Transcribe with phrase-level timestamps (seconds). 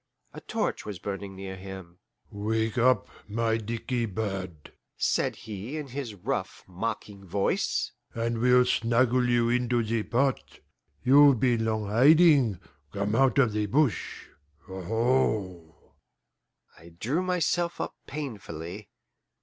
[0.33, 1.99] A torch was burning near him.
[2.31, 9.29] "Wake up, my dickey bird," said he in his rough, mocking voice, "and we'll snuggle
[9.29, 10.59] you into the pot.
[11.03, 12.59] You've been long hiding;
[12.91, 14.25] come out of the bush
[14.67, 15.93] aho!"
[16.79, 18.89] I drew myself up painfully.